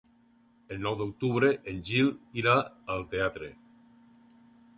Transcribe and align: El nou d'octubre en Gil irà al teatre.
El 0.75 0.79
nou 0.85 0.95
d'octubre 1.01 1.51
en 1.73 1.83
Gil 1.91 2.09
irà 2.43 2.57
al 2.95 3.05
teatre. 3.13 3.53